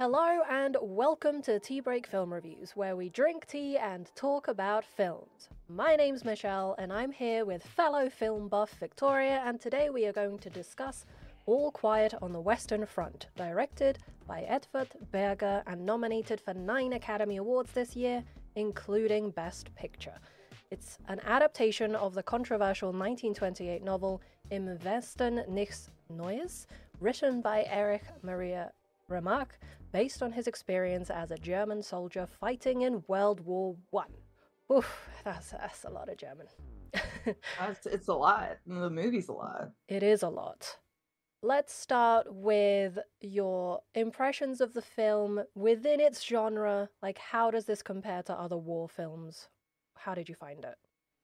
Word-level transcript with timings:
Hello 0.00 0.40
and 0.48 0.78
welcome 0.80 1.42
to 1.42 1.60
Tea 1.60 1.80
Break 1.80 2.06
Film 2.06 2.32
Reviews, 2.32 2.70
where 2.70 2.96
we 2.96 3.10
drink 3.10 3.46
tea 3.46 3.76
and 3.76 4.10
talk 4.14 4.48
about 4.48 4.82
films. 4.82 5.50
My 5.68 5.94
name's 5.94 6.24
Michelle, 6.24 6.74
and 6.78 6.90
I'm 6.90 7.12
here 7.12 7.44
with 7.44 7.62
fellow 7.62 8.08
film 8.08 8.48
buff 8.48 8.70
Victoria, 8.80 9.42
and 9.44 9.60
today 9.60 9.90
we 9.90 10.06
are 10.06 10.12
going 10.14 10.38
to 10.38 10.48
discuss 10.48 11.04
All 11.44 11.70
Quiet 11.70 12.14
on 12.22 12.32
the 12.32 12.40
Western 12.40 12.86
Front, 12.86 13.26
directed 13.36 13.98
by 14.26 14.40
Edward 14.48 14.88
Berger 15.12 15.62
and 15.66 15.84
nominated 15.84 16.40
for 16.40 16.54
nine 16.54 16.94
Academy 16.94 17.36
Awards 17.36 17.72
this 17.72 17.94
year, 17.94 18.24
including 18.54 19.28
Best 19.32 19.74
Picture. 19.74 20.18
It's 20.70 20.96
an 21.08 21.20
adaptation 21.26 21.94
of 21.94 22.14
the 22.14 22.22
controversial 22.22 22.88
1928 22.88 23.84
novel 23.84 24.22
Im 24.50 24.78
Westen 24.82 25.46
nichts 25.46 25.90
Neues, 26.08 26.66
written 27.00 27.42
by 27.42 27.66
Erich 27.68 28.04
Maria 28.22 28.72
Remarque, 29.10 29.58
based 29.92 30.22
on 30.22 30.32
his 30.32 30.46
experience 30.46 31.10
as 31.10 31.30
a 31.30 31.36
German 31.36 31.82
soldier 31.82 32.26
fighting 32.26 32.82
in 32.82 33.02
World 33.08 33.40
War 33.40 33.76
One. 33.90 34.12
Oof, 34.72 35.08
that's, 35.24 35.50
that's 35.50 35.84
a 35.84 35.90
lot 35.90 36.08
of 36.08 36.16
German. 36.16 36.46
It's 37.84 38.08
a 38.08 38.14
lot. 38.14 38.58
The 38.66 38.88
movie's 38.88 39.28
a 39.28 39.32
lot. 39.32 39.72
It 39.88 40.02
is 40.02 40.22
a 40.22 40.28
lot. 40.28 40.78
Let's 41.42 41.72
start 41.72 42.26
with 42.28 42.98
your 43.20 43.82
impressions 43.94 44.60
of 44.60 44.72
the 44.72 44.82
film 44.82 45.42
within 45.54 46.00
its 46.00 46.22
genre. 46.24 46.88
Like, 47.02 47.18
how 47.18 47.50
does 47.50 47.66
this 47.66 47.82
compare 47.82 48.22
to 48.24 48.32
other 48.32 48.56
war 48.56 48.88
films? 48.88 49.48
How 49.94 50.14
did 50.14 50.28
you 50.28 50.34
find 50.34 50.64
it? 50.64 50.76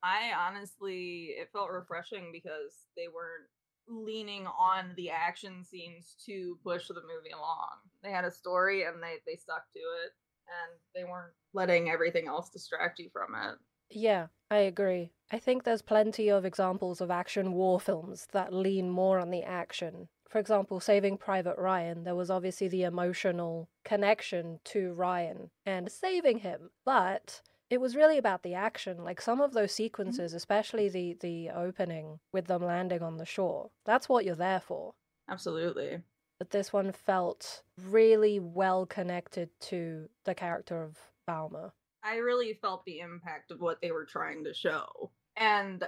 I 0.02 0.32
honestly, 0.38 1.34
it 1.38 1.48
felt 1.52 1.70
refreshing 1.70 2.30
because 2.32 2.72
they 2.96 3.08
weren't 3.08 3.48
leaning 3.88 4.46
on 4.46 4.92
the 4.96 5.10
action 5.10 5.64
scenes 5.64 6.16
to 6.26 6.58
push 6.62 6.88
the 6.88 6.94
movie 6.94 7.34
along. 7.34 7.78
They 8.02 8.10
had 8.10 8.24
a 8.24 8.30
story 8.30 8.84
and 8.84 9.02
they 9.02 9.16
they 9.26 9.36
stuck 9.36 9.70
to 9.72 9.78
it 9.78 10.12
and 10.48 10.78
they 10.94 11.04
weren't 11.04 11.32
letting 11.52 11.90
everything 11.90 12.28
else 12.28 12.50
distract 12.50 12.98
you 12.98 13.10
from 13.12 13.34
it. 13.34 13.58
Yeah, 13.90 14.26
I 14.50 14.58
agree. 14.58 15.12
I 15.30 15.38
think 15.38 15.64
there's 15.64 15.82
plenty 15.82 16.30
of 16.30 16.44
examples 16.44 17.00
of 17.00 17.10
action 17.10 17.52
war 17.52 17.80
films 17.80 18.28
that 18.32 18.52
lean 18.52 18.90
more 18.90 19.18
on 19.18 19.30
the 19.30 19.42
action. 19.42 20.08
For 20.28 20.38
example, 20.38 20.80
Saving 20.80 21.18
Private 21.18 21.56
Ryan, 21.56 22.04
there 22.04 22.14
was 22.14 22.30
obviously 22.30 22.68
the 22.68 22.82
emotional 22.82 23.68
connection 23.84 24.60
to 24.64 24.92
Ryan 24.92 25.50
and 25.64 25.90
saving 25.90 26.40
him, 26.40 26.70
but 26.84 27.42
it 27.70 27.80
was 27.80 27.96
really 27.96 28.18
about 28.18 28.42
the 28.42 28.54
action. 28.54 29.04
Like 29.04 29.20
some 29.20 29.40
of 29.40 29.52
those 29.52 29.70
mm-hmm. 29.70 29.84
sequences, 29.84 30.34
especially 30.34 30.88
the 30.88 31.16
the 31.20 31.50
opening 31.50 32.20
with 32.32 32.46
them 32.46 32.64
landing 32.64 33.02
on 33.02 33.16
the 33.16 33.26
shore. 33.26 33.70
That's 33.84 34.08
what 34.08 34.24
you're 34.24 34.34
there 34.34 34.60
for. 34.60 34.94
Absolutely. 35.28 36.02
But 36.38 36.50
this 36.50 36.72
one 36.72 36.92
felt 36.92 37.62
really 37.82 38.38
well 38.38 38.86
connected 38.86 39.48
to 39.60 40.08
the 40.24 40.34
character 40.34 40.82
of 40.82 40.98
Bäumer. 41.28 41.72
I 42.04 42.16
really 42.16 42.52
felt 42.52 42.84
the 42.84 43.00
impact 43.00 43.50
of 43.50 43.60
what 43.60 43.80
they 43.80 43.90
were 43.90 44.04
trying 44.04 44.44
to 44.44 44.54
show. 44.54 45.10
And 45.36 45.82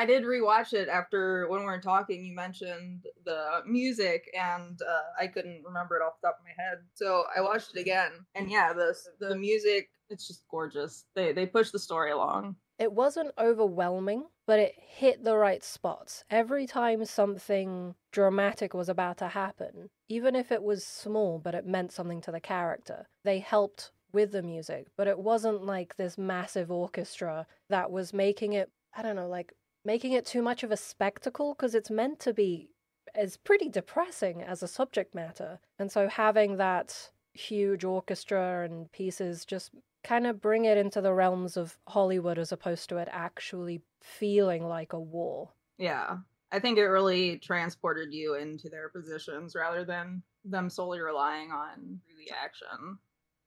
I 0.00 0.06
did 0.06 0.22
rewatch 0.22 0.72
it 0.72 0.88
after 0.88 1.46
when 1.48 1.60
we 1.60 1.66
were 1.66 1.78
talking. 1.78 2.24
You 2.24 2.34
mentioned 2.34 3.04
the 3.26 3.60
music, 3.66 4.30
and 4.34 4.80
uh, 4.80 5.22
I 5.22 5.26
couldn't 5.26 5.62
remember 5.62 5.94
it 5.96 6.02
off 6.02 6.14
the 6.22 6.28
top 6.28 6.38
of 6.38 6.44
my 6.46 6.64
head. 6.64 6.78
So 6.94 7.24
I 7.36 7.42
watched 7.42 7.76
it 7.76 7.80
again, 7.80 8.12
and 8.34 8.50
yeah, 8.50 8.72
the 8.72 8.96
the 9.18 9.36
music 9.36 9.90
it's 10.08 10.26
just 10.26 10.48
gorgeous. 10.50 11.04
They 11.14 11.32
they 11.32 11.44
push 11.44 11.70
the 11.70 11.78
story 11.78 12.12
along. 12.12 12.56
It 12.78 12.90
wasn't 12.90 13.32
overwhelming, 13.38 14.24
but 14.46 14.58
it 14.58 14.72
hit 14.74 15.22
the 15.22 15.36
right 15.36 15.62
spots. 15.62 16.24
Every 16.30 16.66
time 16.66 17.04
something 17.04 17.94
dramatic 18.10 18.72
was 18.72 18.88
about 18.88 19.18
to 19.18 19.28
happen, 19.28 19.90
even 20.08 20.34
if 20.34 20.50
it 20.50 20.62
was 20.62 20.82
small 20.82 21.38
but 21.38 21.54
it 21.54 21.66
meant 21.66 21.92
something 21.92 22.22
to 22.22 22.32
the 22.32 22.40
character, 22.40 23.06
they 23.22 23.38
helped 23.38 23.92
with 24.14 24.32
the 24.32 24.42
music. 24.42 24.86
But 24.96 25.08
it 25.08 25.18
wasn't 25.18 25.62
like 25.62 25.96
this 25.96 26.16
massive 26.16 26.70
orchestra 26.70 27.46
that 27.68 27.90
was 27.90 28.14
making 28.14 28.54
it, 28.54 28.70
I 28.96 29.02
don't 29.02 29.16
know, 29.16 29.28
like 29.28 29.52
making 29.84 30.12
it 30.12 30.26
too 30.26 30.42
much 30.42 30.62
of 30.62 30.70
a 30.70 30.76
spectacle 30.76 31.54
because 31.54 31.74
it's 31.74 31.90
meant 31.90 32.20
to 32.20 32.32
be 32.34 32.70
it's 33.14 33.36
pretty 33.36 33.68
depressing 33.68 34.42
as 34.42 34.62
a 34.62 34.68
subject 34.68 35.14
matter. 35.14 35.58
And 35.78 35.90
so 35.90 36.08
having 36.08 36.58
that 36.58 37.10
huge 37.34 37.84
orchestra 37.84 38.64
and 38.64 38.90
pieces 38.92 39.44
just 39.44 39.72
kind 40.04 40.26
of 40.26 40.40
bring 40.40 40.64
it 40.64 40.78
into 40.78 41.00
the 41.00 41.12
realms 41.12 41.56
of 41.56 41.78
Hollywood 41.88 42.38
as 42.38 42.52
opposed 42.52 42.88
to 42.88 42.98
it 42.98 43.08
actually 43.10 43.82
feeling 44.02 44.64
like 44.64 44.92
a 44.92 45.00
war. 45.00 45.50
Yeah. 45.78 46.18
I 46.52 46.58
think 46.58 46.78
it 46.78 46.84
really 46.84 47.38
transported 47.38 48.12
you 48.12 48.34
into 48.34 48.68
their 48.68 48.88
positions 48.88 49.54
rather 49.54 49.84
than 49.84 50.22
them 50.44 50.70
solely 50.70 51.00
relying 51.00 51.52
on 51.52 52.00
the 52.16 52.32
action. 52.32 52.98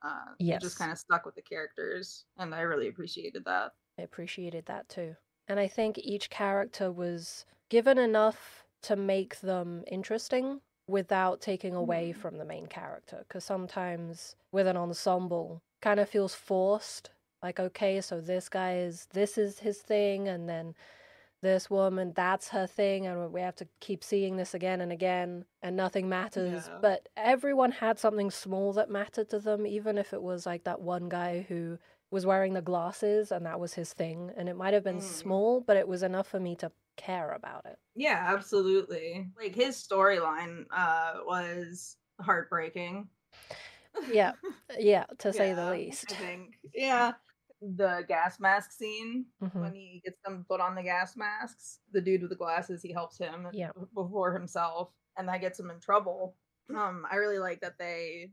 Uh, 0.02 0.34
yes. 0.40 0.62
just 0.62 0.78
kind 0.78 0.92
of 0.92 0.98
stuck 0.98 1.26
with 1.26 1.36
the 1.36 1.42
characters, 1.42 2.26
and 2.38 2.54
I 2.54 2.62
really 2.62 2.90
appreciated 2.90 3.46
that. 3.46 3.72
I 3.98 4.02
appreciated 4.02 4.66
that 4.66 4.90
too. 4.90 5.16
And 5.48 5.60
I 5.60 5.68
think 5.68 5.98
each 5.98 6.30
character 6.30 6.92
was 6.92 7.46
given 7.70 7.98
enough 7.98 8.64
to 8.84 8.96
make 8.96 9.40
them 9.42 9.84
interesting 9.88 10.62
without 10.88 11.42
taking 11.42 11.76
away 11.76 12.14
mm. 12.16 12.20
from 12.20 12.38
the 12.38 12.46
main 12.46 12.68
character. 12.68 13.24
Because 13.28 13.44
sometimes 13.44 14.36
with 14.52 14.68
an 14.68 14.78
ensemble, 14.78 15.62
kind 15.82 16.00
of 16.00 16.10
feels 16.10 16.36
forced. 16.36 17.10
Like, 17.42 17.60
okay, 17.60 18.00
so 18.00 18.22
this 18.22 18.48
guy 18.48 18.78
is, 18.78 19.08
this 19.12 19.38
is 19.38 19.60
his 19.60 19.80
thing, 19.80 20.30
and 20.30 20.48
then 20.48 20.76
this 21.42 21.70
woman, 21.70 22.14
that's 22.16 22.48
her 22.50 22.66
thing, 22.66 23.06
and 23.06 23.34
we 23.34 23.42
have 23.42 23.58
to 23.58 23.68
keep 23.82 24.02
seeing 24.02 24.38
this 24.38 24.54
again 24.54 24.80
and 24.80 24.94
again, 24.94 25.44
and 25.62 25.76
nothing 25.76 26.08
matters. 26.08 26.70
Yeah. 26.70 26.78
But 26.82 27.10
everyone 27.18 27.72
had 27.72 28.00
something 28.00 28.32
small 28.32 28.72
that 28.74 28.90
mattered 28.90 29.30
to 29.32 29.40
them, 29.40 29.68
even 29.68 29.98
if 29.98 30.14
it 30.14 30.22
was 30.22 30.46
like 30.46 30.64
that 30.64 30.80
one 30.80 31.10
guy 31.10 31.46
who 31.50 31.78
was 32.14 32.26
wearing 32.26 32.54
the 32.54 32.62
glasses 32.62 33.32
and 33.32 33.46
that 33.46 33.60
was 33.60 33.74
his 33.74 33.92
thing. 33.92 34.32
And 34.38 34.48
it 34.48 34.56
might 34.56 34.74
have 34.74 34.84
been 34.84 35.00
mm. 35.00 35.04
small, 35.04 35.62
but 35.62 35.76
it 35.76 35.88
was 35.88 36.04
enough 36.04 36.28
for 36.28 36.40
me 36.40 36.56
to 36.58 36.72
care 36.96 37.32
about 37.32 37.66
it. 37.66 37.78
Yeah, 37.96 38.24
absolutely. 38.28 39.28
Like 39.38 39.56
his 39.56 39.76
storyline 39.76 40.66
uh, 40.72 41.16
was 41.26 41.98
heartbreaking 42.22 43.10
yeah, 44.12 44.34
yeah, 44.80 45.06
to 45.20 45.34
say 45.34 45.54
the 45.54 45.72
least. 45.72 46.12
I 46.12 46.16
think, 46.16 46.56
yeah. 46.74 47.14
The 47.62 48.04
gas 48.10 48.42
mask 48.42 48.74
scene 48.74 49.26
mm-hmm. 49.42 49.62
when 49.62 49.74
he 49.74 50.02
gets 50.04 50.20
them 50.26 50.46
put 50.50 50.60
on 50.60 50.76
the 50.76 50.84
gas 50.84 51.16
masks. 51.16 51.80
The 51.94 52.02
dude 52.02 52.22
with 52.22 52.30
the 52.30 52.36
glasses, 52.36 52.82
he 52.82 52.92
helps 52.92 53.18
him 53.18 53.48
yeah. 53.54 53.70
before 53.94 54.34
himself, 54.34 54.90
and 55.18 55.30
that 55.30 55.40
gets 55.40 55.62
him 55.62 55.70
in 55.70 55.80
trouble. 55.80 56.36
Um, 56.70 57.06
I 57.10 57.16
really 57.16 57.40
like 57.40 57.62
that 57.62 57.78
they 57.80 58.32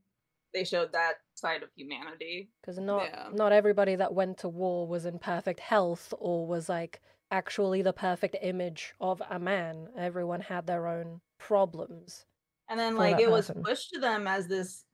they 0.53 0.65
showed 0.65 0.93
that 0.93 1.15
side 1.35 1.63
of 1.63 1.71
humanity. 1.77 2.51
Because 2.61 2.79
not 2.79 3.05
yeah. 3.05 3.29
not 3.33 3.53
everybody 3.53 3.97
that 3.97 4.15
went 4.15 4.39
to 4.39 4.49
war 4.49 4.87
was 4.87 5.07
in 5.07 5.19
perfect 5.19 5.61
health 5.61 6.13
or 6.19 6.47
was 6.47 6.69
like 6.69 7.01
actually 7.31 7.83
the 7.83 7.93
perfect 7.93 8.37
image 8.43 8.95
of 9.01 9.23
a 9.31 9.39
man. 9.39 9.89
Everyone 9.97 10.41
had 10.41 10.67
their 10.67 10.87
own 10.87 11.21
problems 11.39 12.27
and 12.71 12.79
then 12.79 12.97
like 12.97 13.19
it 13.21 13.31
was 13.31 13.51
pushed 13.63 13.91
to 13.91 14.01
them 14.01 14.27
as 14.27 14.47
this 14.47 14.85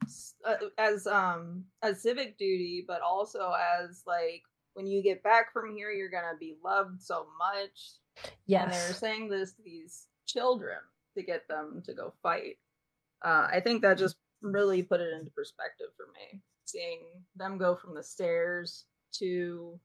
uh, 0.43 0.55
as 0.77 1.05
um 1.05 1.63
as 1.83 2.01
civic 2.01 2.37
duty 2.37 2.83
but 2.85 3.01
also 3.01 3.53
as 3.79 4.01
like 4.07 4.41
when 4.73 4.87
you 4.87 5.01
get 5.01 5.23
back 5.23 5.53
from 5.53 5.75
here 5.75 5.91
you're 5.91 6.09
gonna 6.09 6.37
be 6.39 6.55
loved 6.65 7.01
so 7.01 7.27
much. 7.37 8.31
Yes 8.47 8.63
and 8.63 8.73
they're 8.73 8.93
saying 8.93 9.29
this 9.29 9.53
to 9.53 9.61
these 9.63 10.07
children 10.25 10.77
to 11.15 11.23
get 11.23 11.47
them 11.47 11.83
to 11.85 11.93
go 11.93 12.13
fight. 12.23 12.57
Uh 13.23 13.47
i 13.51 13.61
think 13.63 13.83
that 13.83 13.97
just 13.97 14.15
really 14.41 14.83
put 14.83 15.01
it 15.01 15.13
into 15.13 15.31
perspective 15.31 15.87
for 15.95 16.05
me 16.13 16.41
seeing 16.65 16.99
them 17.35 17.57
go 17.57 17.75
from 17.75 17.95
the 17.95 18.03
stairs 18.03 18.85
to 19.11 19.79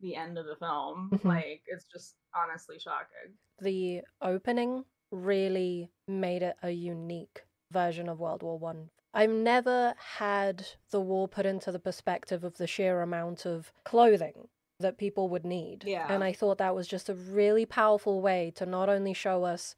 the 0.00 0.14
end 0.14 0.36
of 0.36 0.46
the 0.46 0.56
film 0.56 1.10
mm-hmm. 1.12 1.28
like 1.28 1.62
it's 1.66 1.86
just 1.92 2.16
honestly 2.34 2.78
shocking 2.78 3.32
the 3.60 4.00
opening 4.20 4.84
really 5.10 5.90
made 6.08 6.42
it 6.42 6.56
a 6.62 6.70
unique 6.70 7.44
version 7.70 8.08
of 8.08 8.20
World 8.20 8.42
War 8.42 8.58
One. 8.58 8.90
I've 9.12 9.30
never 9.30 9.94
had 10.16 10.66
the 10.90 11.00
war 11.00 11.28
put 11.28 11.46
into 11.46 11.70
the 11.70 11.78
perspective 11.78 12.42
of 12.42 12.56
the 12.56 12.66
sheer 12.66 13.00
amount 13.00 13.46
of 13.46 13.72
clothing 13.84 14.48
that 14.80 14.98
people 14.98 15.28
would 15.28 15.44
need. 15.44 15.84
Yeah. 15.86 16.06
And 16.08 16.24
I 16.24 16.32
thought 16.32 16.58
that 16.58 16.74
was 16.74 16.88
just 16.88 17.08
a 17.08 17.14
really 17.14 17.64
powerful 17.64 18.20
way 18.20 18.52
to 18.56 18.66
not 18.66 18.88
only 18.88 19.14
show 19.14 19.44
us 19.44 19.76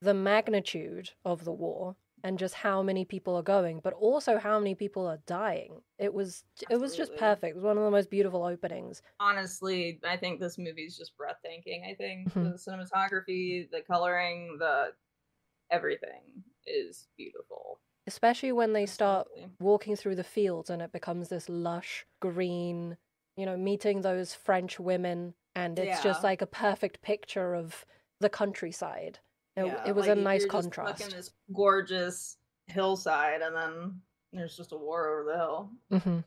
the 0.00 0.14
magnitude 0.14 1.10
of 1.24 1.44
the 1.44 1.52
war 1.52 1.96
and 2.24 2.38
just 2.38 2.54
how 2.54 2.82
many 2.82 3.04
people 3.04 3.36
are 3.36 3.42
going, 3.42 3.80
but 3.82 3.92
also 3.94 4.38
how 4.38 4.58
many 4.58 4.74
people 4.74 5.06
are 5.06 5.18
dying. 5.26 5.80
It 5.98 6.12
was 6.12 6.44
Absolutely. 6.56 6.74
it 6.74 6.80
was 6.80 6.96
just 6.96 7.16
perfect. 7.16 7.52
It 7.52 7.54
was 7.56 7.64
one 7.64 7.78
of 7.78 7.84
the 7.84 7.90
most 7.90 8.10
beautiful 8.10 8.44
openings. 8.44 9.02
Honestly, 9.20 10.00
I 10.08 10.16
think 10.16 10.40
this 10.40 10.58
movie 10.58 10.82
is 10.82 10.96
just 10.96 11.16
breathtaking. 11.16 11.84
I 11.88 11.94
think 11.94 12.28
mm-hmm. 12.30 12.44
the 12.44 12.58
cinematography, 12.58 13.70
the 13.70 13.82
coloring, 13.86 14.56
the 14.58 14.92
everything 15.70 16.22
is 16.66 17.08
beautiful. 17.16 17.80
Especially 18.06 18.52
when 18.52 18.72
they 18.72 18.86
start 18.86 19.28
walking 19.60 19.94
through 19.94 20.16
the 20.16 20.24
fields 20.24 20.70
and 20.70 20.80
it 20.80 20.92
becomes 20.92 21.28
this 21.28 21.48
lush 21.48 22.06
green, 22.20 22.96
you 23.36 23.44
know, 23.44 23.56
meeting 23.56 24.00
those 24.00 24.34
French 24.34 24.80
women 24.80 25.34
and 25.54 25.78
it's 25.78 25.98
yeah. 25.98 26.02
just 26.02 26.24
like 26.24 26.40
a 26.40 26.46
perfect 26.46 27.02
picture 27.02 27.54
of 27.54 27.84
the 28.20 28.28
countryside. 28.28 29.18
It, 29.58 29.66
yeah, 29.66 29.88
it 29.88 29.94
was 29.94 30.06
like 30.06 30.16
a 30.16 30.20
nice 30.20 30.46
contrast. 30.46 31.10
this 31.10 31.30
gorgeous 31.54 32.36
hillside, 32.66 33.40
and 33.42 33.54
then 33.54 34.00
There's 34.32 34.56
just 34.56 34.72
a 34.72 34.76
war 34.76 35.08
over 35.08 35.30
the 35.32 35.36
hill. 35.38 35.70
Mm-hmm. 35.92 36.18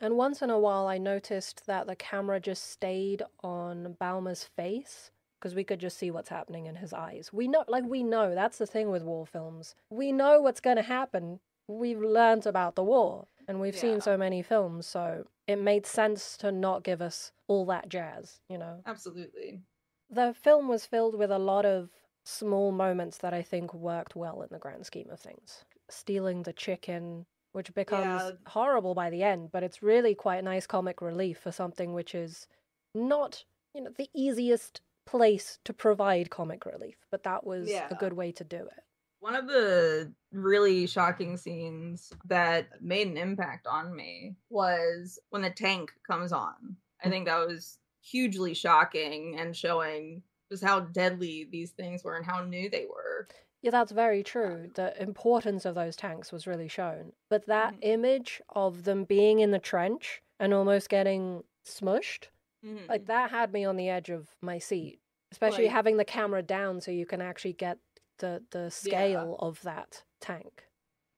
And 0.00 0.16
once 0.16 0.42
in 0.42 0.50
a 0.50 0.58
while, 0.58 0.86
I 0.88 0.98
noticed 0.98 1.66
that 1.66 1.86
the 1.86 1.96
camera 1.96 2.40
just 2.40 2.70
stayed 2.70 3.22
on 3.42 3.96
Bäumer's 4.00 4.44
face 4.44 5.10
because 5.38 5.54
we 5.54 5.64
could 5.64 5.78
just 5.78 5.96
see 5.96 6.10
what's 6.10 6.28
happening 6.28 6.66
in 6.66 6.76
his 6.76 6.92
eyes. 6.92 7.30
We 7.32 7.46
know, 7.48 7.64
like, 7.68 7.84
we 7.84 8.02
know 8.02 8.34
that's 8.34 8.58
the 8.58 8.66
thing 8.66 8.90
with 8.90 9.02
war 9.04 9.26
films. 9.26 9.74
We 9.90 10.12
know 10.12 10.40
what's 10.40 10.60
going 10.60 10.76
to 10.76 10.82
happen. 10.82 11.40
We've 11.68 12.00
learned 12.00 12.46
about 12.46 12.74
the 12.74 12.82
war 12.84 13.26
and 13.48 13.60
we've 13.60 13.74
Yeah. 13.74 13.80
seen 13.80 14.00
so 14.00 14.16
many 14.16 14.42
films, 14.42 14.86
so 14.86 15.28
it 15.46 15.56
made 15.56 15.86
sense 15.86 16.36
to 16.38 16.50
not 16.50 16.82
give 16.82 17.00
us 17.00 17.32
all 17.46 17.64
that 17.66 17.88
jazz, 17.88 18.40
you 18.48 18.58
know? 18.58 18.82
Absolutely. 18.86 19.62
The 20.10 20.34
film 20.34 20.68
was 20.68 20.84
filled 20.84 21.16
with 21.16 21.30
a 21.30 21.38
lot 21.38 21.64
of 21.64 21.90
small 22.26 22.72
moments 22.72 23.18
that 23.18 23.32
I 23.32 23.42
think 23.42 23.72
worked 23.72 24.16
well 24.16 24.42
in 24.42 24.48
the 24.50 24.58
grand 24.58 24.84
scheme 24.84 25.08
of 25.10 25.20
things. 25.20 25.64
Stealing 25.88 26.42
the 26.42 26.52
chicken, 26.52 27.26
which 27.52 27.72
becomes 27.72 28.22
Yeah. 28.22 28.32
horrible 28.48 28.94
by 28.94 29.10
the 29.10 29.22
end, 29.22 29.52
but 29.52 29.62
it's 29.62 29.82
really 29.82 30.14
quite 30.14 30.42
nice 30.42 30.66
comic 30.66 31.00
relief 31.00 31.38
for 31.38 31.52
something 31.52 31.94
which 31.94 32.14
is 32.14 32.48
not, 32.94 33.44
you 33.72 33.80
know, 33.80 33.90
the 33.90 34.10
easiest 34.12 34.80
place 35.04 35.60
to 35.64 35.72
provide 35.72 36.30
comic 36.30 36.66
relief, 36.66 37.06
but 37.10 37.22
that 37.22 37.44
was 37.44 37.68
Yeah. 37.68 37.86
a 37.90 37.94
good 37.94 38.14
way 38.14 38.32
to 38.32 38.44
do 38.44 38.66
it. 38.66 38.84
One 39.20 39.36
of 39.36 39.46
the 39.46 40.12
really 40.32 40.86
shocking 40.86 41.36
scenes 41.36 42.12
that 42.24 42.82
made 42.82 43.06
an 43.06 43.16
impact 43.16 43.66
on 43.68 43.94
me 43.94 44.36
was 44.50 45.18
when 45.30 45.42
the 45.42 45.50
tank 45.50 45.92
comes 46.04 46.32
on. 46.32 46.76
I 47.02 47.06
mm. 47.06 47.10
think 47.10 47.26
that 47.26 47.46
was 47.46 47.78
hugely 48.00 48.52
shocking 48.52 49.38
and 49.38 49.56
showing 49.56 50.22
just 50.50 50.64
how 50.64 50.80
deadly 50.80 51.44
these 51.50 51.72
things 51.72 52.04
were 52.04 52.16
and 52.16 52.26
how 52.26 52.42
new 52.44 52.68
they 52.70 52.86
were. 52.86 53.28
Yeah, 53.62 53.70
that's 53.70 53.92
very 53.92 54.22
true. 54.22 54.70
The 54.74 55.00
importance 55.02 55.64
of 55.64 55.74
those 55.74 55.96
tanks 55.96 56.30
was 56.32 56.46
really 56.46 56.68
shown. 56.68 57.12
But 57.28 57.46
that 57.46 57.74
Mhm. 57.74 57.78
image 57.82 58.40
of 58.50 58.84
them 58.84 59.04
being 59.04 59.40
in 59.40 59.50
the 59.50 59.58
trench 59.58 60.22
and 60.38 60.52
almost 60.54 60.88
getting 60.88 61.42
smushed, 61.66 62.28
Mhm. 62.62 62.88
like 62.88 63.06
that 63.06 63.30
had 63.30 63.52
me 63.52 63.64
on 63.64 63.76
the 63.76 63.88
edge 63.88 64.10
of 64.10 64.36
my 64.42 64.58
seat. 64.58 65.00
Especially 65.32 65.64
Like- 65.64 65.72
having 65.72 65.96
the 65.96 66.04
camera 66.04 66.42
down 66.42 66.80
so 66.80 66.90
you 66.90 67.06
can 67.06 67.20
actually 67.20 67.54
get 67.54 67.78
the 68.18 68.44
the 68.50 68.70
scale 68.70 69.36
of 69.40 69.62
that 69.62 70.04
tank. 70.20 70.68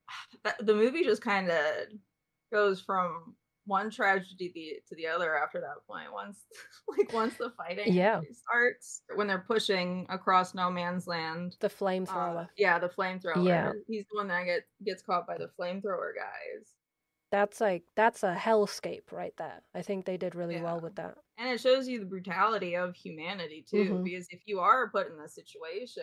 The 0.61 0.75
movie 0.75 1.05
just 1.05 1.23
kind 1.23 1.51
of 1.51 1.89
goes 2.53 2.81
from 2.81 3.37
one 3.69 3.91
tragedy 3.91 4.81
to 4.88 4.94
the 4.97 5.06
other 5.06 5.37
after 5.38 5.61
that 5.61 5.87
point 5.87 6.12
once 6.12 6.38
like 6.99 7.12
once 7.12 7.35
the 7.37 7.50
fighting 7.56 7.93
Yeah. 7.93 8.20
starts 8.32 9.03
when 9.15 9.26
they're 9.29 9.44
pushing 9.47 10.06
across 10.09 10.55
no 10.55 10.70
man's 10.70 11.06
land 11.06 11.56
The 11.61 11.67
uh, 11.69 11.70
flamethrower. 11.70 12.49
yeah 12.56 12.79
the 12.81 12.88
flamethrower 12.88 13.47
Yeah. 13.47 13.73
he's 13.87 14.05
the 14.11 14.17
one 14.17 14.29
that 14.29 14.44
get, 14.44 14.62
gets 14.85 15.03
caught 15.03 15.26
by 15.26 15.37
the 15.38 15.50
flamethrower 15.61 16.12
guys 16.17 16.67
That's 17.31 17.61
like 17.61 17.85
that's 17.94 18.23
a 18.23 18.35
hellscape 18.35 19.12
right 19.12 19.35
there. 19.37 19.61
I 19.75 19.82
think 19.82 20.05
they 20.06 20.17
did 20.17 20.35
really 20.35 20.61
well 20.62 20.81
with 20.81 20.97
that. 20.97 21.15
and 21.37 21.49
it 21.50 21.61
shows 21.61 21.87
you 21.87 22.00
the 22.00 22.06
brutality 22.06 22.75
of 22.75 22.97
humanity 22.97 23.65
too 23.70 23.85
Mhm. 23.85 24.05
because 24.05 24.26
if 24.31 24.41
you 24.47 24.61
are 24.61 24.88
put 24.91 25.09
in 25.11 25.19
this 25.19 25.35
situation 25.35 26.03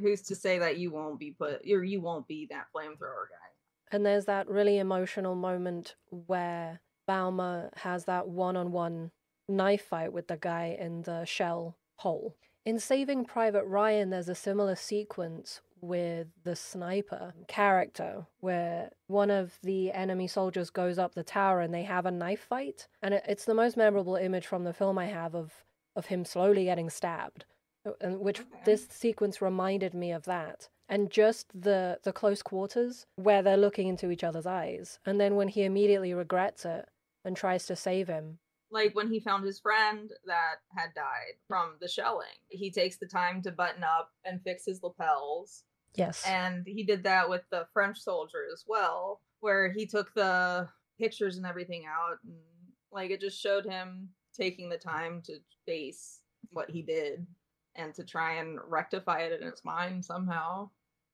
who's 0.00 0.22
to 0.22 0.34
say 0.34 0.58
that 0.58 0.76
you 0.78 0.90
won't 0.90 1.18
be 1.18 1.32
put 1.32 1.62
or 1.70 1.82
you 1.84 2.00
won't 2.02 2.26
be 2.28 2.46
that 2.50 2.66
flamethrower 2.74 3.26
guy 3.32 3.48
And 3.92 4.06
there's 4.06 4.24
that 4.24 4.48
really 4.48 4.78
emotional 4.78 5.34
moment 5.34 5.96
where 6.08 6.80
Bäumer 7.06 7.68
has 7.76 8.06
that 8.06 8.26
one 8.26 8.56
on 8.56 8.72
one 8.72 9.10
knife 9.48 9.84
fight 9.84 10.12
with 10.14 10.28
the 10.28 10.38
guy 10.38 10.76
in 10.80 11.02
the 11.02 11.26
shell 11.26 11.76
hole. 11.96 12.34
In 12.64 12.78
Saving 12.78 13.26
Private 13.26 13.64
Ryan, 13.64 14.08
there's 14.08 14.30
a 14.30 14.34
similar 14.34 14.76
sequence 14.76 15.60
with 15.82 16.28
the 16.44 16.56
sniper 16.56 17.34
character 17.48 18.24
where 18.40 18.90
one 19.08 19.30
of 19.30 19.58
the 19.62 19.92
enemy 19.92 20.28
soldiers 20.28 20.70
goes 20.70 20.96
up 20.96 21.14
the 21.14 21.24
tower 21.24 21.60
and 21.60 21.74
they 21.74 21.82
have 21.82 22.06
a 22.06 22.10
knife 22.10 22.46
fight. 22.48 22.86
And 23.02 23.12
it's 23.14 23.44
the 23.44 23.54
most 23.54 23.76
memorable 23.76 24.16
image 24.16 24.46
from 24.46 24.64
the 24.64 24.72
film 24.72 24.96
I 24.96 25.06
have 25.06 25.34
of, 25.34 25.52
of 25.96 26.06
him 26.06 26.24
slowly 26.24 26.64
getting 26.64 26.88
stabbed. 26.88 27.44
uh, 27.84 27.90
And 28.00 28.20
which 28.20 28.42
this 28.64 28.86
sequence 28.88 29.42
reminded 29.42 29.92
me 29.92 30.12
of 30.12 30.24
that 30.24 30.68
and 30.88 31.10
just 31.10 31.48
the 31.54 31.98
the 32.02 32.12
close 32.12 32.42
quarters 32.42 33.06
where 33.16 33.42
they're 33.42 33.56
looking 33.56 33.88
into 33.88 34.10
each 34.10 34.24
other's 34.24 34.46
eyes. 34.46 34.98
And 35.06 35.20
then 35.20 35.36
when 35.36 35.48
he 35.48 35.64
immediately 35.64 36.14
regrets 36.14 36.64
it 36.64 36.88
and 37.24 37.36
tries 37.36 37.66
to 37.66 37.76
save 37.76 38.08
him. 38.08 38.38
Like 38.70 38.94
when 38.94 39.10
he 39.10 39.20
found 39.20 39.44
his 39.44 39.60
friend 39.60 40.10
that 40.26 40.56
had 40.76 40.94
died 40.94 41.34
from 41.46 41.74
the 41.80 41.88
shelling 41.88 42.26
he 42.48 42.70
takes 42.70 42.96
the 42.96 43.06
time 43.06 43.42
to 43.42 43.52
button 43.52 43.84
up 43.84 44.10
and 44.24 44.42
fix 44.42 44.64
his 44.66 44.82
lapels. 44.82 45.64
Yes. 45.94 46.24
And 46.26 46.66
he 46.66 46.82
did 46.84 47.02
that 47.04 47.28
with 47.28 47.42
the 47.50 47.66
french 47.72 48.00
soldier 48.00 48.46
as 48.52 48.64
well 48.66 49.20
where 49.40 49.70
he 49.72 49.86
took 49.86 50.12
the 50.14 50.68
pictures 50.98 51.36
and 51.36 51.44
everything 51.44 51.84
out 51.86 52.18
and 52.24 52.34
like 52.92 53.10
it 53.10 53.20
just 53.20 53.40
showed 53.40 53.66
him 53.66 54.08
taking 54.34 54.68
the 54.68 54.78
time 54.78 55.20
to 55.24 55.38
face 55.66 56.20
what 56.50 56.70
he 56.70 56.82
did 56.82 57.26
and 57.74 57.94
to 57.94 58.04
try 58.04 58.34
and 58.34 58.58
rectify 58.68 59.20
it 59.22 59.40
in 59.40 59.46
his 59.48 59.64
mind 59.64 60.04
somehow. 60.04 60.70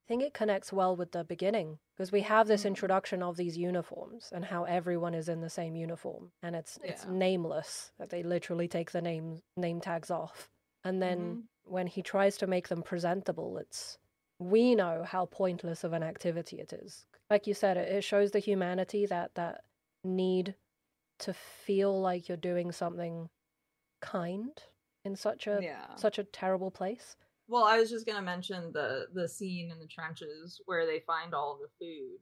I 0.07 0.09
think 0.09 0.23
it 0.23 0.33
connects 0.35 0.73
well 0.73 0.97
with 0.97 1.13
the 1.13 1.23
beginning 1.23 1.79
because 1.95 2.11
we 2.11 2.23
have 2.23 2.49
this 2.49 2.63
Mhm. 2.63 2.69
introduction 2.69 3.23
of 3.23 3.37
these 3.37 3.59
uniforms 3.59 4.31
and 4.33 4.45
how 4.47 4.65
everyone 4.65 5.15
is 5.15 5.29
in 5.29 5.41
the 5.43 5.51
same 5.51 5.77
uniform 5.77 6.33
and 6.43 6.57
it's 6.57 6.79
it's 6.83 7.05
nameless 7.07 7.93
that 7.99 8.09
they 8.11 8.23
literally 8.23 8.69
take 8.69 8.91
the 8.93 9.03
name 9.03 9.43
name 9.57 9.81
tags 9.81 10.11
off. 10.11 10.51
And 10.85 11.03
then 11.03 11.39
Mhm. 11.41 11.49
when 11.65 11.87
he 11.87 12.03
tries 12.03 12.39
to 12.39 12.47
make 12.47 12.69
them 12.69 12.83
presentable 12.83 13.59
it's 13.59 13.99
we 14.39 14.75
know 14.75 15.03
how 15.05 15.27
pointless 15.27 15.85
of 15.85 15.93
an 15.93 16.03
activity 16.03 16.59
it 16.61 16.73
is. 16.73 17.07
Like 17.29 17.47
you 17.47 17.53
said 17.55 17.77
it, 17.77 17.89
it 17.93 18.03
shows 18.05 18.31
the 18.31 18.39
humanity 18.39 19.05
that 19.07 19.35
that 19.35 19.65
need 20.05 20.55
to 21.19 21.35
feel 21.35 22.01
like 22.01 22.29
you're 22.29 22.37
doing 22.39 22.73
something 22.73 23.29
kind 24.01 24.63
in 25.05 25.15
such 25.17 25.47
a 25.47 25.59
yeah 25.63 25.95
such 25.97 26.19
a 26.19 26.25
terrible 26.25 26.71
place 26.71 27.17
Well, 27.49 27.65
I 27.65 27.79
was 27.79 27.89
just 27.91 28.07
gonna 28.07 28.23
mention 28.23 28.73
the 28.73 29.07
the 29.15 29.29
scene 29.29 29.71
in 29.71 29.79
the 29.79 29.87
trenches 29.87 30.61
where 30.67 30.85
they 30.87 31.01
find 31.07 31.35
all 31.35 31.59
the 31.61 31.69
food. 31.79 32.19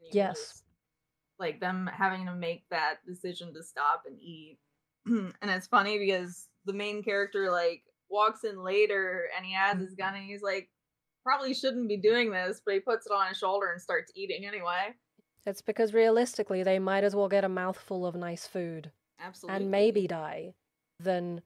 and 0.00 0.06
you 0.06 0.10
can 0.10 0.16
Yes. 0.16 0.36
just- 0.38 0.64
like 1.40 1.60
them 1.60 1.88
having 1.92 2.26
to 2.26 2.34
make 2.34 2.64
that 2.70 2.96
decision 3.06 3.54
to 3.54 3.62
stop 3.62 4.02
and 4.06 4.18
eat, 4.20 4.58
and 5.06 5.32
it's 5.42 5.68
funny 5.68 5.96
because 5.98 6.48
the 6.64 6.72
main 6.72 7.00
character 7.02 7.48
like 7.50 7.82
walks 8.10 8.42
in 8.42 8.62
later 8.64 9.28
and 9.36 9.46
he 9.46 9.52
has 9.52 9.78
his 9.78 9.94
gun 9.94 10.08
mm-hmm. 10.14 10.22
and 10.22 10.26
he's 10.30 10.42
like, 10.42 10.68
probably 11.24 11.54
shouldn't 11.54 11.88
be 11.88 11.96
doing 11.96 12.32
this, 12.32 12.60
but 12.64 12.74
he 12.74 12.80
puts 12.80 13.06
it 13.06 13.12
on 13.12 13.28
his 13.28 13.36
shoulder 13.38 13.70
and 13.70 13.80
starts 13.80 14.10
eating 14.16 14.44
anyway. 14.46 14.94
it's 15.46 15.62
because 15.62 15.94
realistically 15.94 16.62
they 16.64 16.78
might 16.80 17.04
as 17.04 17.14
well 17.14 17.28
get 17.28 17.44
a 17.44 17.48
mouthful 17.48 18.04
of 18.04 18.14
nice 18.16 18.46
food 18.48 18.90
Absolutely. 19.20 19.62
and 19.62 19.70
maybe 19.70 20.06
die 20.08 20.54
than 20.98 21.40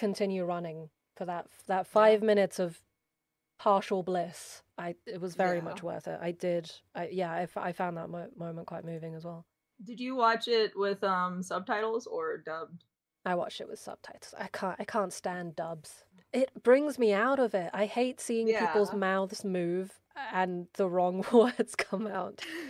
continue 0.00 0.44
running 0.44 0.88
for 1.16 1.24
that 1.26 1.46
that 1.66 1.86
5 1.86 2.22
minutes 2.22 2.58
of 2.58 2.80
partial 3.58 4.02
bliss 4.02 4.62
i 4.78 4.94
it 5.06 5.20
was 5.20 5.34
very 5.34 5.58
Yeah. 5.58 5.64
much 5.64 5.82
worth 5.82 6.08
it 6.08 6.18
i 6.22 6.30
did 6.32 6.70
I, 6.94 7.08
yeah 7.12 7.46
I 7.56 7.72
found 7.72 7.96
that 7.98 8.08
mo- 8.08 8.30
moment 8.36 8.66
quite 8.66 8.84
moving 8.84 9.14
as 9.14 9.24
well 9.24 9.44
Did 9.84 10.00
you 10.00 10.16
watch 10.16 10.48
it 10.48 10.72
with 10.74 11.04
um 11.04 11.42
subtitles 11.42 12.06
or 12.06 12.38
dubbed? 12.38 12.84
I 13.26 13.34
watched 13.34 13.60
it 13.60 13.68
with 13.68 13.78
subtitles. 13.78 14.34
I 14.38 14.48
can't 14.58 14.76
I 14.78 14.84
can't 14.84 15.12
stand 15.12 15.54
dubs. 15.56 16.04
It 16.32 16.50
brings 16.62 16.98
me 16.98 17.12
out 17.12 17.38
of 17.38 17.54
it. 17.54 17.70
I 17.74 17.84
hate 17.84 18.18
seeing 18.20 18.46
people's 18.62 18.94
mouths 18.94 19.44
move 19.44 19.88
and 20.32 20.68
the 20.80 20.88
wrong 20.88 21.22
words 21.32 21.74
come 21.74 22.06
out. 22.06 22.36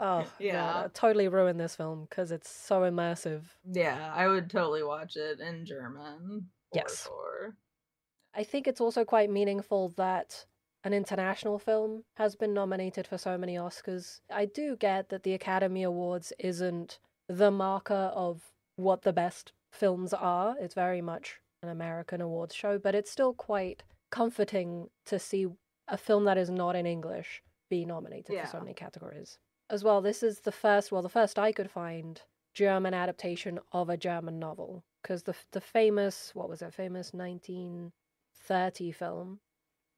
Oh, 0.00 0.20
yeah. 0.38 0.52
Yeah. 0.52 0.82
that 0.82 0.94
totally 0.94 1.28
ruined 1.28 1.60
this 1.60 1.76
film 1.76 2.06
because 2.08 2.32
it's 2.32 2.50
so 2.50 2.80
immersive. 2.80 3.42
Yeah, 3.70 4.12
I 4.14 4.26
would 4.26 4.50
totally 4.50 4.82
watch 4.82 5.16
it 5.16 5.40
in 5.40 5.64
German. 5.66 6.48
Yes. 6.74 7.04
sure. 7.04 7.56
I 8.34 8.44
think 8.44 8.66
it's 8.66 8.80
also 8.80 9.04
quite 9.04 9.30
meaningful 9.30 9.92
that 9.96 10.46
an 10.84 10.92
international 10.94 11.58
film 11.58 12.04
has 12.16 12.36
been 12.36 12.54
nominated 12.54 13.06
for 13.06 13.18
so 13.18 13.36
many 13.36 13.56
Oscars. 13.56 14.20
I 14.32 14.46
do 14.46 14.76
get 14.76 15.10
that 15.10 15.24
the 15.24 15.34
Academy 15.34 15.82
Awards 15.82 16.32
isn't 16.38 16.98
the 17.28 17.50
marker 17.50 18.10
of 18.14 18.42
what 18.76 19.02
the 19.02 19.12
best 19.12 19.52
films 19.72 20.14
are. 20.14 20.56
It's 20.58 20.74
very 20.74 21.02
much 21.02 21.40
an 21.62 21.68
American 21.68 22.20
awards 22.20 22.54
show, 22.54 22.78
but 22.78 22.94
it's 22.94 23.10
still 23.10 23.34
quite 23.34 23.82
comforting 24.10 24.88
to 25.06 25.18
see 25.18 25.46
a 25.88 25.96
film 25.96 26.24
that 26.24 26.38
is 26.38 26.50
not 26.50 26.76
in 26.76 26.86
English 26.86 27.42
be 27.68 27.84
nominated 27.84 28.38
for 28.40 28.46
so 28.46 28.58
many 28.60 28.74
categories. 28.74 29.38
As 29.70 29.84
well, 29.84 30.00
this 30.00 30.22
is 30.22 30.40
the 30.40 30.52
first, 30.52 30.90
well, 30.90 31.02
the 31.02 31.08
first 31.08 31.38
I 31.38 31.52
could 31.52 31.70
find 31.70 32.20
German 32.54 32.94
adaptation 32.94 33.60
of 33.72 33.88
a 33.88 33.96
German 33.96 34.38
novel 34.38 34.84
because 35.02 35.22
the 35.22 35.34
the 35.52 35.60
famous 35.60 36.32
what 36.34 36.48
was 36.48 36.62
it 36.62 36.74
famous 36.74 37.12
1930 37.12 38.92
film 38.92 39.40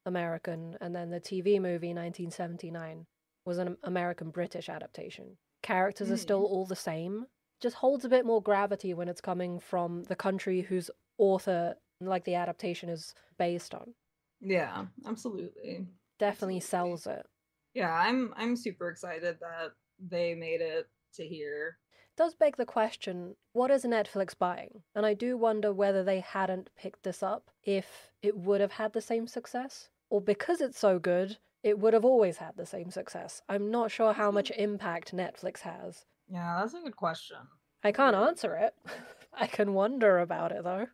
American 0.05 0.77
and 0.79 0.95
then 0.95 1.09
the 1.09 1.19
TV 1.19 1.59
movie 1.59 1.93
1979 1.93 3.05
was 3.45 3.57
an 3.57 3.77
American 3.83 4.29
British 4.29 4.69
adaptation. 4.69 5.37
Characters 5.61 6.11
are 6.11 6.17
still 6.17 6.47
hmm. 6.47 6.53
all 6.53 6.65
the 6.65 6.75
same. 6.75 7.25
Just 7.61 7.77
holds 7.77 8.05
a 8.05 8.09
bit 8.09 8.25
more 8.25 8.41
gravity 8.41 8.93
when 8.93 9.07
it's 9.07 9.21
coming 9.21 9.59
from 9.59 10.03
the 10.03 10.15
country 10.15 10.61
whose 10.61 10.91
author 11.17 11.75
like 11.99 12.25
the 12.25 12.35
adaptation 12.35 12.89
is 12.89 13.13
based 13.37 13.73
on. 13.73 13.93
Yeah, 14.41 14.85
absolutely. 15.07 15.87
Definitely 16.19 16.57
Absolutely. 16.57 16.59
sells 16.59 17.07
it. 17.07 17.25
Yeah, 17.73 17.93
I'm 17.93 18.33
I'm 18.37 18.55
super 18.55 18.89
excited 18.89 19.37
that 19.39 19.73
they 19.99 20.33
made 20.33 20.61
it 20.61 20.89
to 21.15 21.23
here. 21.25 21.77
does 22.17 22.35
beg 22.35 22.57
the 22.57 22.65
question 22.65 23.35
what 23.53 23.71
is 23.71 23.83
Netflix 23.83 24.37
buying? 24.37 24.81
And 24.95 25.05
I 25.05 25.13
do 25.13 25.37
wonder 25.37 25.71
whether 25.71 26.03
they 26.03 26.19
hadn't 26.19 26.69
picked 26.75 27.03
this 27.03 27.21
up 27.23 27.49
if 27.63 28.11
it 28.21 28.37
would 28.37 28.61
have 28.61 28.73
had 28.73 28.93
the 28.93 29.01
same 29.01 29.27
success, 29.27 29.89
or 30.09 30.21
because 30.21 30.61
it's 30.61 30.79
so 30.79 30.99
good, 30.99 31.37
it 31.63 31.79
would 31.79 31.93
have 31.93 32.05
always 32.05 32.37
had 32.37 32.57
the 32.57 32.65
same 32.65 32.91
success. 32.91 33.41
I'm 33.47 33.71
not 33.71 33.91
sure 33.91 34.13
how 34.13 34.31
much 34.31 34.49
hmm. 34.49 34.61
impact 34.61 35.15
Netflix 35.15 35.61
has. 35.61 36.05
Yeah, 36.27 36.59
that's 36.59 36.73
a 36.73 36.81
good 36.81 36.95
question. 36.95 37.37
I 37.83 37.91
can't 37.91 38.15
answer 38.15 38.55
it. 38.55 38.75
I 39.33 39.47
can 39.47 39.73
wonder 39.73 40.19
about 40.19 40.51
it 40.51 40.63
though. 40.63 40.87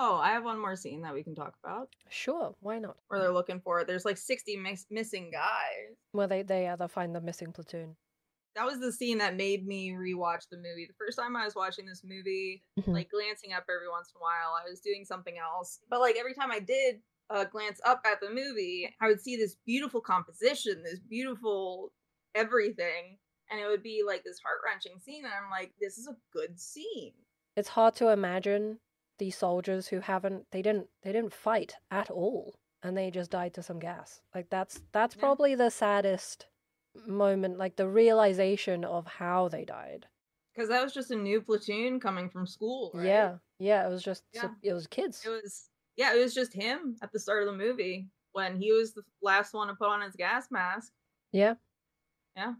Oh, 0.00 0.16
I 0.16 0.30
have 0.30 0.44
one 0.44 0.60
more 0.60 0.76
scene 0.76 1.02
that 1.02 1.12
we 1.12 1.24
can 1.24 1.34
talk 1.34 1.54
about 1.64 1.88
Sure, 2.08 2.54
why 2.60 2.78
not? 2.78 2.96
where 3.08 3.20
they're 3.20 3.32
looking 3.32 3.60
for 3.60 3.80
it. 3.80 3.86
There's 3.88 4.04
like 4.04 4.16
60 4.16 4.56
mis- 4.56 4.86
missing 4.90 5.30
guys. 5.32 5.96
Well, 6.12 6.28
they 6.28 6.42
they 6.42 6.68
uh, 6.68 6.76
they 6.76 6.86
find 6.88 7.14
the 7.14 7.20
missing 7.20 7.52
platoon. 7.52 7.96
That 8.54 8.64
was 8.64 8.80
the 8.80 8.92
scene 8.92 9.18
that 9.18 9.36
made 9.36 9.66
me 9.66 9.90
rewatch 9.90 10.48
the 10.50 10.56
movie. 10.56 10.86
The 10.88 10.94
first 10.98 11.18
time 11.18 11.36
I 11.36 11.44
was 11.44 11.54
watching 11.54 11.84
this 11.86 12.02
movie, 12.04 12.62
Mhm. 12.80 12.92
like 12.94 13.10
glancing 13.10 13.52
up 13.52 13.64
every 13.68 13.88
once 13.88 14.10
in 14.14 14.18
a 14.18 14.22
while, 14.22 14.54
I 14.58 14.68
was 14.68 14.80
doing 14.80 15.04
something 15.04 15.36
else. 15.38 15.80
But 15.90 16.00
like 16.00 16.16
every 16.16 16.34
time 16.34 16.50
I 16.50 16.60
did 16.60 17.00
uh, 17.30 17.44
glance 17.44 17.80
up 17.84 18.00
at 18.06 18.20
the 18.20 18.30
movie, 18.30 18.94
I 19.00 19.08
would 19.08 19.20
see 19.20 19.36
this 19.36 19.56
beautiful 19.66 20.00
composition, 20.00 20.82
this 20.82 20.98
beautiful 21.00 21.92
everything, 22.34 23.18
and 23.50 23.60
it 23.60 23.66
would 23.66 23.82
be 23.82 24.02
like 24.06 24.24
this 24.24 24.38
heart 24.38 24.60
wrenching 24.64 24.98
scene. 25.00 25.24
And 25.24 25.34
I'm 25.34 25.50
like, 25.50 25.72
this 25.80 25.98
is 25.98 26.06
a 26.08 26.16
good 26.32 26.58
scene. 26.58 27.12
It's 27.56 27.68
hard 27.68 27.94
to 27.96 28.08
imagine 28.08 28.78
these 29.18 29.36
soldiers 29.36 29.88
who 29.88 30.00
haven't 30.00 30.46
they 30.52 30.62
didn't 30.62 30.88
they 31.02 31.12
didn't 31.12 31.32
fight 31.32 31.74
at 31.90 32.10
all 32.10 32.54
and 32.82 32.96
they 32.96 33.10
just 33.10 33.30
died 33.30 33.54
to 33.54 33.62
some 33.62 33.78
gas. 33.78 34.20
Like 34.34 34.48
that's 34.50 34.80
that's 34.92 35.14
Yeah. 35.16 35.20
probably 35.20 35.54
the 35.54 35.70
saddest 35.70 36.46
moment 37.06 37.58
like 37.58 37.76
the 37.76 37.88
realization 37.88 38.84
of 38.84 39.06
how 39.06 39.48
they 39.48 39.64
died. 39.64 40.06
Because 40.54 40.68
that 40.70 40.82
was 40.82 40.92
just 40.92 41.10
a 41.10 41.16
new 41.16 41.40
platoon 41.40 42.00
coming 42.00 42.28
from 42.30 42.46
school. 42.46 42.90
Right? 42.94 43.06
Yeah. 43.06 43.34
Yeah, 43.60 43.86
it 43.86 43.90
was 43.90 44.02
just 44.02 44.24
yeah. 44.32 44.48
it 44.62 44.72
was 44.72 44.86
kids. 44.86 45.22
It 45.24 45.30
was 45.30 45.68
yeah, 45.96 46.14
it 46.14 46.22
was 46.22 46.34
just 46.34 46.52
him 46.54 46.96
at 47.02 47.12
the 47.12 47.18
start 47.18 47.42
of 47.42 47.48
the 47.52 47.58
movie 47.58 48.08
when 48.32 48.56
he 48.56 48.70
was 48.72 48.92
the 48.94 49.02
last 49.22 49.52
one 49.54 49.66
to 49.68 49.74
put 49.74 49.88
on 49.88 50.00
his 50.00 50.14
gas 50.14 50.46
mask. 50.50 50.92
yeah. 51.32 51.54
Yeah. 52.36 52.54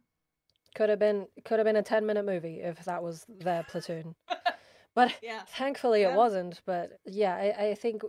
Could 0.74 0.90
have 0.90 0.98
been 0.98 1.26
could 1.44 1.58
have 1.60 1.64
been 1.64 1.76
a 1.76 1.82
10 1.82 2.04
minute 2.04 2.24
movie 2.26 2.60
if 2.60 2.84
that 2.84 3.02
was 3.02 3.24
their 3.28 3.62
platoon. 3.62 4.14
But 4.94 5.14
Yeah. 5.22 5.42
Thankfully, 5.46 6.02
it 6.02 6.12
wasn't. 6.14 6.60
But 6.66 6.98
yeah, 7.06 7.34
I, 7.34 7.68
I 7.70 7.74
think 7.74 8.02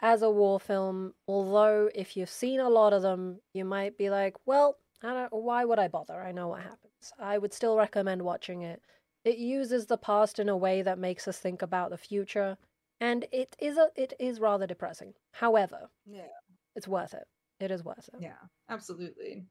as 0.00 0.22
a 0.22 0.30
war 0.30 0.60
film, 0.60 1.14
although 1.26 1.88
if 1.94 2.16
you've 2.16 2.30
seen 2.30 2.60
a 2.60 2.68
lot 2.68 2.92
of 2.92 3.02
them, 3.02 3.40
you 3.54 3.64
might 3.64 3.96
be 3.96 4.10
like, 4.10 4.36
well, 4.46 4.76
I 5.02 5.12
don't. 5.12 5.32
Why 5.32 5.64
would 5.64 5.78
I 5.78 5.88
bother? 5.88 6.20
I 6.20 6.32
know 6.32 6.48
what 6.48 6.62
happens. 6.62 7.12
I 7.18 7.38
would 7.38 7.52
still 7.52 7.76
recommend 7.76 8.22
watching 8.22 8.62
it. 8.62 8.82
It 9.24 9.38
uses 9.38 9.86
the 9.86 9.96
past 9.98 10.38
in 10.38 10.48
a 10.48 10.56
way 10.56 10.82
that 10.82 10.98
makes 10.98 11.26
us 11.26 11.38
think 11.38 11.60
about 11.62 11.90
the 11.90 11.98
future, 11.98 12.56
and 13.00 13.26
it 13.32 13.56
is 13.58 13.76
a 13.76 13.88
it 13.96 14.12
is 14.20 14.38
rather 14.40 14.66
depressing. 14.66 15.14
However, 15.32 15.90
Yeah. 16.06 16.28
it's 16.76 16.86
worth 16.88 17.12
it. 17.14 17.26
It 17.58 17.70
is 17.70 17.82
worth 17.84 18.08
it. 18.14 18.20
Yeah. 18.20 18.36
Absolutely. 18.68 19.44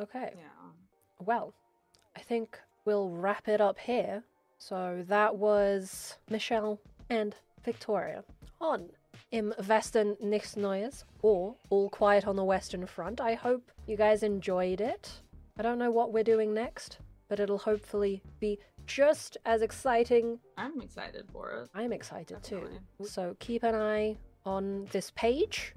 Okay. 0.00 0.32
Yeah. 0.36 0.70
Well, 1.18 1.54
I 2.16 2.20
think 2.20 2.58
we'll 2.84 3.10
wrap 3.10 3.48
it 3.48 3.60
up 3.60 3.78
here. 3.78 4.24
So 4.58 5.04
that 5.08 5.36
was 5.36 6.16
Michelle 6.30 6.80
and 7.10 7.34
Victoria 7.64 8.24
on 8.60 8.90
Im 9.30 9.52
Westen 9.58 10.16
nichts 10.22 10.56
Neues 10.56 11.04
or 11.22 11.56
All 11.70 11.88
Quiet 11.90 12.26
on 12.26 12.36
the 12.36 12.44
Western 12.44 12.86
Front. 12.86 13.20
I 13.20 13.34
hope 13.34 13.70
you 13.86 13.96
guys 13.96 14.22
enjoyed 14.22 14.80
it. 14.80 15.20
I 15.58 15.62
don't 15.62 15.78
know 15.78 15.90
what 15.90 16.12
we're 16.12 16.24
doing 16.24 16.54
next, 16.54 16.98
but 17.28 17.40
it'll 17.40 17.58
hopefully 17.58 18.22
be 18.40 18.58
just 18.86 19.36
as 19.44 19.62
exciting. 19.62 20.38
I'm 20.56 20.80
excited 20.80 21.26
for 21.32 21.50
it. 21.50 21.70
I'm 21.74 21.92
excited 21.92 22.42
too. 22.42 22.68
So 23.04 23.36
keep 23.40 23.62
an 23.62 23.74
eye 23.74 24.16
on 24.44 24.86
this 24.92 25.10
page. 25.10 25.74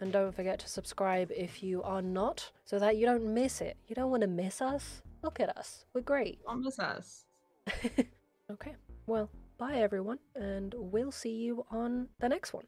And 0.00 0.12
don't 0.12 0.34
forget 0.34 0.58
to 0.60 0.68
subscribe 0.68 1.30
if 1.30 1.62
you 1.62 1.80
are 1.84 2.02
not, 2.02 2.50
so 2.64 2.80
that 2.80 2.96
you 2.96 3.06
don't 3.06 3.34
miss 3.34 3.60
it. 3.60 3.76
You 3.86 3.94
don't 3.94 4.10
want 4.10 4.22
to 4.22 4.26
miss 4.28 4.60
us? 4.60 5.00
Look 5.22 5.38
at 5.38 5.56
us. 5.56 5.84
We're 5.94 6.00
great. 6.00 6.40
Don't 6.44 6.62
miss 6.64 6.80
us. 6.80 7.24
okay. 8.52 8.76
Well, 9.06 9.30
bye 9.58 9.76
everyone, 9.76 10.18
and 10.34 10.74
we'll 10.76 11.12
see 11.12 11.34
you 11.34 11.64
on 11.70 12.08
the 12.20 12.28
next 12.28 12.52
one. 12.52 12.66